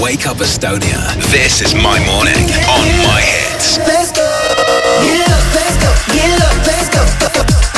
[0.00, 1.14] Wake Up Estonia.
[1.30, 3.78] This is my morning on my hits.
[3.78, 4.26] Let's go.
[5.02, 5.90] Get up, let's go.
[6.12, 6.88] Get up, let's
[7.70, 7.75] go.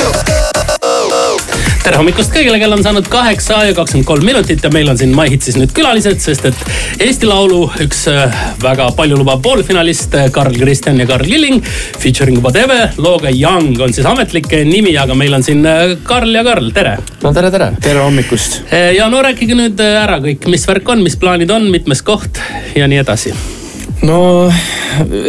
[1.89, 5.09] Tere hommikust kõigile, kell on saanud kaheksa ja kakskümmend kolm minutit ja meil on siin
[5.17, 6.59] MyHitsis nüüd külalised, sest et
[7.01, 11.57] Eesti Laulu üks äh, väga paljulubav poolfinalist äh, Karl Kristjan ja Karl Killing.
[11.97, 16.45] Featuring Whatever, looga Young on siis ametlik nimi, aga meil on siin äh, Karl ja
[16.45, 16.99] Karl, tere.
[17.23, 17.71] no tere, tere.
[17.81, 18.61] tere hommikust.
[18.69, 22.37] ja no rääkige nüüd ära kõik, mis värk on, mis plaanid on, mitmes koht
[22.77, 23.33] ja nii edasi
[24.05, 24.47] no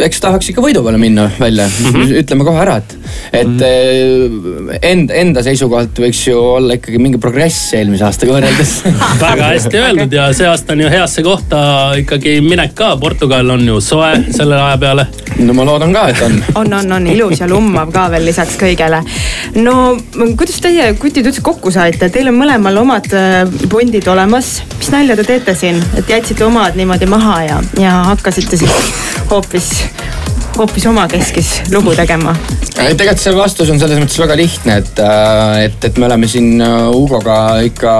[0.05, 2.11] eks tahaks ikka võidu peale minna välja mm, -hmm.
[2.21, 2.95] ütleme kohe ära, et,
[3.33, 4.77] et mm -hmm.
[4.81, 8.73] enda, enda seisukohalt võiks ju olla ikkagi mingi progress eelmise aastaga võrreldes
[9.25, 11.59] väga hästi öeldud ja see aasta on ju heasse kohta
[11.99, 15.07] ikkagi minek ka, Portugal on ju soe selle aja peale.
[15.39, 16.39] no ma loodan ka, et on.
[16.63, 19.03] on, on, on ilus ja lummav ka veel lisaks kõigele.
[19.55, 19.97] no
[20.37, 23.11] kuidas teie kutid üldse kokku saite, teil on mõlemal omad
[23.69, 27.99] pundid äh, olemas, mis nalja te teete siin, et jätsite omad niimoodi maha ja, ja
[28.13, 29.85] hakkasite siis
[30.57, 32.35] hoopis, omakeskis lugu tegema?
[32.75, 36.61] tegelikult see vastus on selles mõttes väga lihtne, et, äh, et, et me oleme siin
[36.61, 37.95] Hugoga äh, ikka,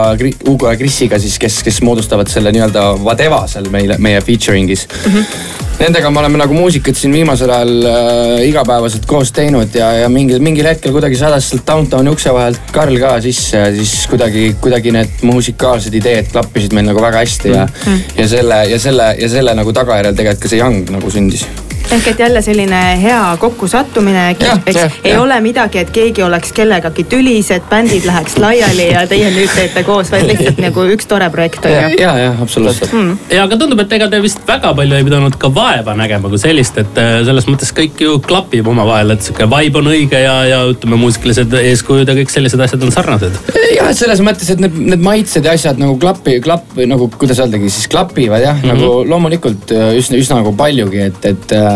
[0.47, 5.11] Hugo ja Krisiga siis, kes, kes moodustavad selle nii-öelda Vadeva seal meile, meie featuring'is mm.
[5.11, 5.59] -hmm.
[5.81, 10.39] Nendega me oleme nagu muusikat siin viimasel ajal äh, igapäevaselt koos teinud ja, ja mingil,
[10.39, 14.93] mingil hetkel kuidagi sadas sealt Downtowni ukse vahelt Karl ka sisse ja siis kuidagi, kuidagi
[14.93, 18.21] need musikaalsed ideed klappisid meil nagu väga hästi ja mm, -hmm.
[18.21, 21.47] ja selle, ja selle, ja selle nagu tagajärjel tegelikult ka see Young nagu sündis
[21.91, 24.45] ehk et jälle selline hea kokkusattumine, eks
[24.77, 25.21] ja, ei ja.
[25.21, 29.83] ole midagi, et keegi oleks kellegagi tülis, et bändid läheks laiali ja teie nüüd teete
[29.87, 31.89] koos, vaid lihtsalt nagu üks tore projekt on ju.
[32.01, 33.33] ja, ja absoluutselt mm..
[33.35, 36.41] ja aga tundub, et ega te vist väga palju ei pidanud ka vaeva nägema kui
[36.41, 40.37] sellist, et äh, selles mõttes kõik ju klapib omavahel, et sihuke vibe on õige ja,
[40.47, 43.37] ja ütleme, muusikalised eeskujud ja kõik sellised asjad on sarnased.
[43.75, 47.41] jah, et selles mõttes, et need, need maitsed ja asjad nagu klapi, klapp nagu kuidas
[47.43, 48.77] öeldagi siis klapivad jah mm, -hmm.
[48.77, 51.70] nagu loomulikult äh, üsna, üsna nagu paljugi, et, et äh,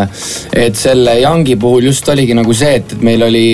[0.54, 3.46] et selle Youngi puhul just oligi nagu see, et, et meil oli,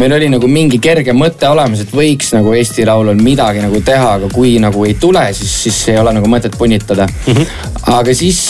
[0.00, 4.14] meil oli nagu mingi kerge mõte olemas, et võiks nagu Eesti Laulul midagi nagu teha,
[4.18, 7.34] aga kui nagu ei tule, siis, siis ei ole nagu mõtet punnitada mm.
[7.34, 7.92] -hmm.
[7.98, 8.40] aga siis,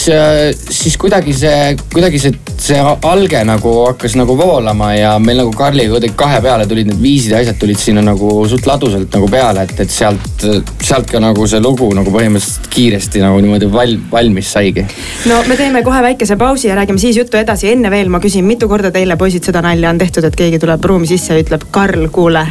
[0.70, 2.80] siis kuidagi see, kuidagi see, see
[3.12, 7.34] alge nagu hakkas nagu voolama ja meil nagu Karliga kuidagi kahe peale tulid need viisid
[7.34, 10.46] ja asjad tulid sinna nagu suht ladusalt nagu peale, et, et sealt,
[10.82, 14.86] sealt ka nagu see lugu nagu põhimõtteliselt kiiresti nagu niimoodi val, valmis saigi.
[15.30, 18.46] no me teeme kohe väikese pausi ja räägime siis juttu edasi enne veel ma küsin,
[18.46, 21.68] mitu korda teile poisid seda nalja on tehtud, et keegi tuleb ruumi sisse ja ütleb,
[21.74, 22.46] Karl, kuule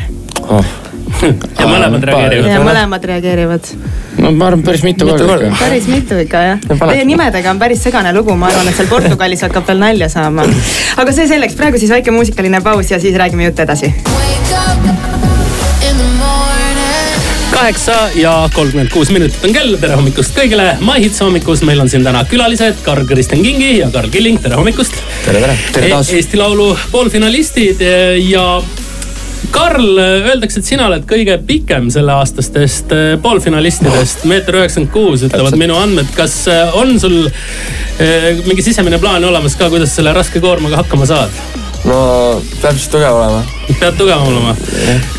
[0.48, 0.66] oh.
[1.60, 2.50] ja mõlemad reageerivad.
[2.52, 3.72] ja mõlemad reageerivad.
[4.22, 5.52] no ma arvan, päris mitu, mitu korda.
[5.60, 6.68] päris mitu ikka jah.
[6.84, 10.48] Teie nimedega on päris segane lugu, ma arvan, et seal Portugalis hakkab veel nalja saama.
[10.98, 13.94] aga see selleks, praegu siis väike muusikaline paus ja siis räägime juttu edasi.
[17.58, 20.76] Kaheksa ja kolmkümmend kuus minutit on kell, tere hommikust kõigile.
[20.84, 24.94] MyHits hommikus meil on siin täna külalised Karl-Kristjan Kingi ja Karl Killing, tere hommikust.
[25.26, 26.20] tere, tere, tere taas e.
[26.20, 27.82] Eesti Laulu poolfinalistid
[28.28, 28.46] ja
[29.52, 35.80] Karl, öeldakse, et sina oled kõige pikem selleaastastest eh, poolfinalistidest, meeter üheksakümmend kuus ütlevad minu
[35.82, 36.14] andmed.
[36.18, 36.44] kas
[36.78, 37.24] on sul
[38.46, 41.66] mingi sisemine plaan olemas ka, kuidas selle raske koormaga hakkama saad?
[41.86, 41.98] No
[42.62, 43.44] peab vist tugev olema.
[43.80, 44.54] pead tugevam olema.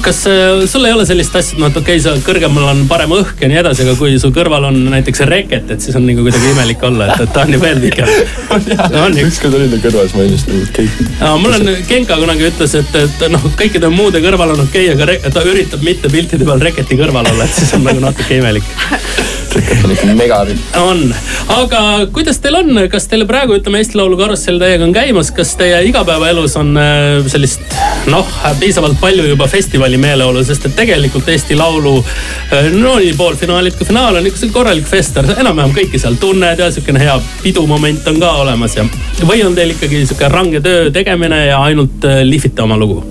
[0.05, 2.83] kas äh, sul ei ole sellist asja, et noh, et okei okay,, sa kõrgemal on
[2.91, 6.07] parem õhk ja nii edasi, aga kui su kõrval on näiteks reket, et siis on
[6.09, 8.13] nagu kuidagi imelik olla, et, et ta on ju veel pikem.
[9.29, 12.77] ükskord olin ta kõrval, siis ma olin just nagu okei mul on, Genka kunagi ütles,
[12.83, 16.69] et, et noh, kõikide muude kõrval on okei okay,, aga ta üritab mitte piltide peal
[16.71, 18.77] reketi kõrval olla, et siis on nagu natuke imelik
[19.85, 20.77] on ikka megapilt.
[20.81, 21.03] on,
[21.57, 21.83] aga
[22.13, 25.81] kuidas teil on, kas teil praegu ütleme Eesti Laulu karussell täiega on käimas, kas teie
[25.89, 27.65] igapäevaelus on äh, sellist
[28.11, 28.29] noh,
[28.61, 33.89] piisavalt palju juba festivali meeleolu, sest et tegelikult Eesti Laulu äh, no nii poolfinaalid kui
[33.89, 38.21] finaal on ikka selline korralik fest, enam-vähem kõiki seal tunned ja sihukene hea pidumoment on
[38.23, 38.87] ka olemas ja.
[39.25, 43.03] või on teil ikkagi sihuke range töö tegemine ja ainult äh, lihvite oma lugu?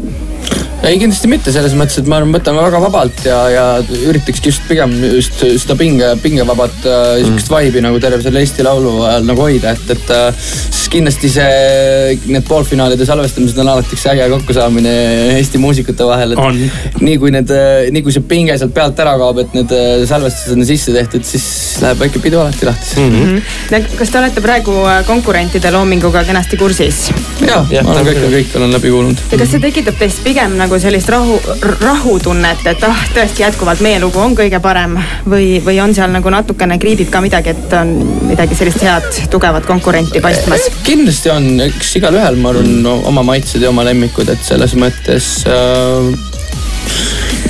[0.88, 3.64] Ei, kindlasti mitte, selles mõttes, et ma arvan, võtame väga vabalt ja, ja
[4.08, 7.58] üritakski just pigem just seda pinge, pingevabat äh, sihukest mm.
[7.58, 12.16] vibe'i nagu terve selle Eesti Laulu ajal nagu hoida, et, et äh, siis kindlasti see,
[12.32, 14.94] need poolfinaalide salvestamised on alati üks äge kokkusaamine
[15.36, 19.18] Eesti muusikute vahel, et nii kui need, äh, nii kui see pinge sealt pealt ära
[19.20, 19.76] kaob, et need
[20.08, 21.48] salvestused on sisse tehtud, siis
[21.84, 23.20] läheb väike pidu alati lahti mm.
[23.20, 23.92] -hmm.
[24.00, 24.78] kas te olete praegu
[25.10, 27.10] konkurentide loominguga kenasti kursis?
[27.44, 29.28] ja, ja, ma olen kõik, kõik olen läbi kuulnud.
[29.32, 31.38] ja kas see tekitab teist pigem nagu nagu sellist rahu,
[31.82, 34.94] rahutunnet, et ah, tõesti jätkuvalt meie lugu on kõige parem
[35.26, 37.96] või, või on seal nagu natukene kriibib ka midagi, et on
[38.30, 40.68] midagi sellist head, tugevat konkurenti paistmas?
[40.86, 45.32] kindlasti on, eks igalühel, ma arvan no,, oma maitsed ja oma lemmikud, et selles mõttes
[45.50, 46.14] äh,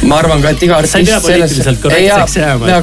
[0.07, 2.81] ma arvan ka, et iga Sa ei pea poliitiliselt korrektseks jääma.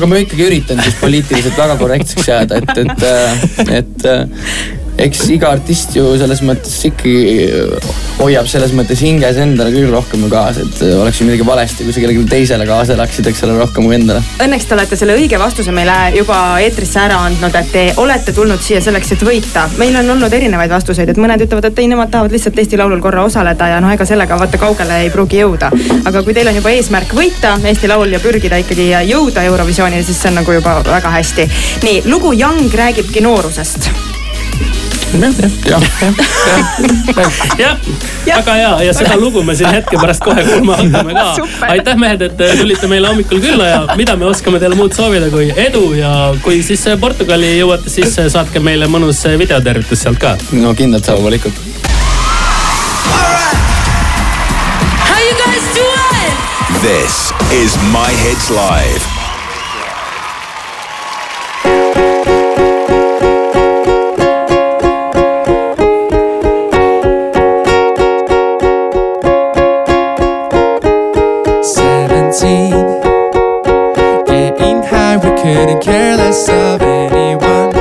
[0.00, 5.52] aga ma ikkagi üritan siis poliitiliselt väga korrektseks jääda, et, et, et äh, eks iga
[5.54, 7.14] artist ju selles mõttes ikkagi
[8.18, 11.94] hoiab selles mõttes hinges endale küll rohkem ju kaasa, et oleks ju midagi valesti, kui
[11.94, 14.22] sa kellelegi teisele kaasa elaksid, eks ole, rohkem kui endale.
[14.42, 18.62] Õnneks te olete selle õige vastuse meile juba eetrisse ära andnud, et te olete tulnud
[18.64, 19.68] siia selleks, et võita.
[19.78, 23.02] meil on olnud erinevaid vastuseid, et mõned ütlevad, et ei, nemad tahavad lihtsalt Eesti Laulul
[23.04, 25.70] korra osaleda ja noh, ega sellega vaata kaugele ei pruugi jõuda.
[26.04, 30.18] aga kui teil on juba eesmärk võita Eesti Laul ja pürgida ikkagi jõuda Eurovisioonile, siis
[30.18, 31.50] see on nagu juba väga hästi.
[31.86, 33.92] nii, lugu Young räägibki noorusest.
[35.64, 35.80] jah,
[37.58, 37.76] jah,
[38.26, 38.36] Jah.
[38.36, 42.22] väga hea ja seda lugu me siin hetke pärast kohe kuulma hakkame ka aitäh, mehed,
[42.28, 46.12] et tulite meile hommikul külla ja mida me oskame teile muud soovida kui edu ja
[46.44, 50.36] kui siis Portugali jõuate, siis saatke meile mõnus videotervitus sealt ka.
[50.52, 51.54] no kindlalt saab loomulikult.
[55.08, 56.34] How you guys doing?
[56.84, 59.17] This is My Hits Live.
[75.54, 77.72] Couldn't care less of anyone.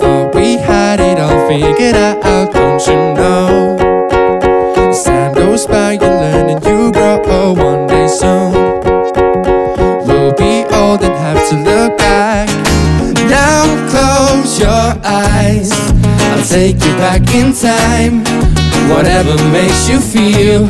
[0.00, 3.78] Thought we had it all figured out, don't you know?
[4.76, 7.22] As time goes by, you learn and you grow.
[7.24, 8.52] Oh, one day soon,
[10.06, 12.48] we'll be old and have to look back.
[13.38, 15.72] Now close your eyes,
[16.28, 18.24] I'll take you back in time.
[18.92, 20.68] Whatever makes you feel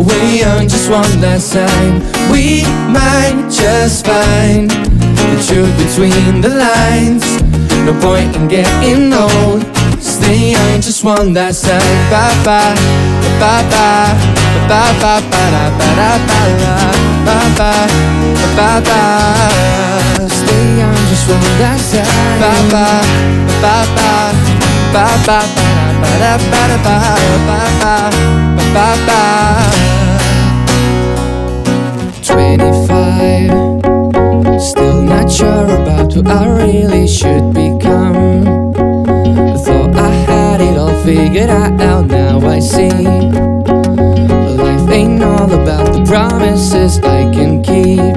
[0.00, 2.00] we're young just one last time.
[2.32, 7.24] We might just find the truth between the lines.
[7.84, 9.62] No point in getting old.
[10.00, 11.80] Stay young just one last time.
[12.10, 12.74] Bye bye,
[13.40, 14.12] bye bye,
[14.68, 16.52] bye bye, bye bye, bye bye,
[17.26, 17.88] bye bye,
[18.56, 20.28] bye bye.
[20.28, 22.40] Stay young just one last time.
[22.40, 23.04] Bye bye,
[23.62, 24.32] bye bye,
[24.92, 25.48] bye bye,
[26.00, 28.39] bye bye, bye bye, bye bye,
[28.74, 29.70] bye bye.
[32.22, 38.44] 25 Still not sure about who I really should become.
[39.64, 41.72] Thought I had it all figured out
[42.06, 42.90] Now I see.
[44.64, 48.16] Life ain't all about the promises I can keep.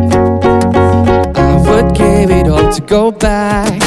[1.36, 3.80] I would give it all to go back.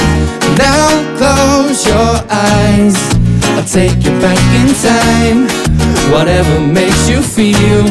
[0.59, 0.88] Now
[1.19, 3.16] close your eyes
[3.67, 5.47] take you back in time
[6.13, 7.83] Whatever makes you feel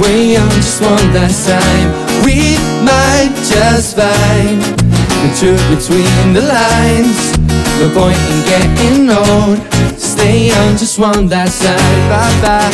[0.00, 1.88] Way young, just one last time
[2.24, 7.36] We might just find The truth between the lines
[7.80, 9.60] No point in getting old
[10.00, 12.70] Stay young, just one last time Bye-bye,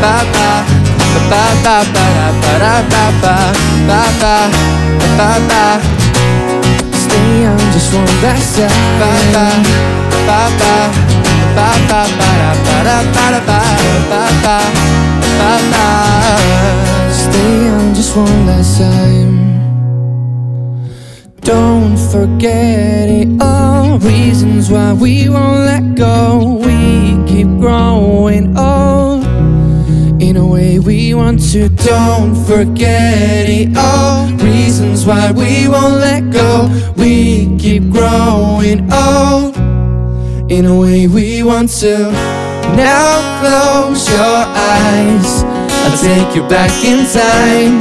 [0.00, 0.62] bye-bye,
[1.30, 1.82] bye-bye,
[3.88, 4.50] bye-bye,
[5.18, 5.80] bye-bye
[6.94, 8.70] Stay on just one last time
[9.00, 9.62] Bye-bye,
[10.26, 11.21] bye-bye
[17.12, 19.60] Stay on just one last time.
[21.40, 23.98] Don't forget it all.
[23.98, 26.60] Reasons why we won't let go.
[26.64, 29.24] We keep growing old
[30.22, 31.68] in a way we want to.
[31.68, 34.26] Don't forget it all.
[34.38, 36.68] Reasons why we won't let go.
[36.96, 39.51] We keep growing old
[40.52, 42.12] in a way we want to.
[42.76, 43.08] Now
[43.40, 44.38] close your
[44.76, 45.44] eyes.
[45.82, 47.80] I'll take you back in time.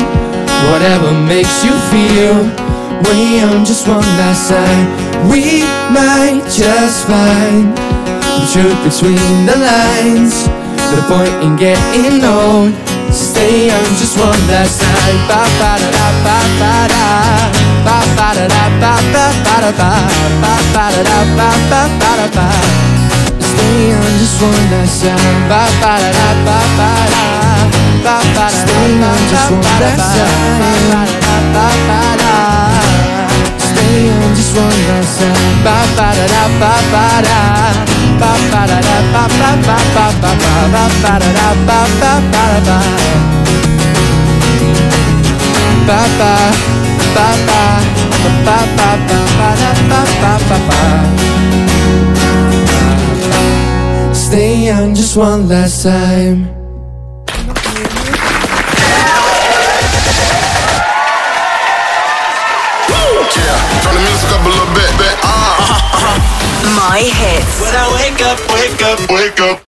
[0.72, 2.40] Whatever makes you feel.
[3.04, 4.88] We're young just one last time.
[5.28, 10.48] We might just find the truth between the lines.
[10.96, 12.72] No point in getting old.
[13.12, 15.18] Stay young just one last time.
[15.28, 17.51] Ba ba da da ba ba da.
[23.42, 26.32] Stay on just one last time Stay
[29.00, 29.88] on just one
[30.92, 31.46] last time
[33.60, 35.64] Stay on just one last time
[45.88, 46.34] Ba ba
[47.16, 47.61] ba ba
[54.14, 56.62] Stay young, just one last time.
[66.76, 67.62] My hits.
[67.62, 69.60] When I wake up, wake up, wake up.